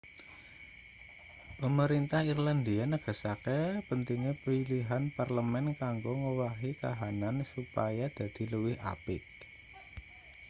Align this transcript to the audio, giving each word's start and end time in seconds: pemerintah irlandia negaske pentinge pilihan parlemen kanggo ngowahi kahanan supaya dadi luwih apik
pemerintah 1.61 2.21
irlandia 2.31 2.83
negaske 2.93 3.57
pentinge 3.87 4.31
pilihan 4.43 5.03
parlemen 5.17 5.65
kanggo 5.81 6.11
ngowahi 6.21 6.71
kahanan 6.81 7.37
supaya 7.53 8.05
dadi 8.17 8.43
luwih 8.51 8.77
apik 8.93 9.21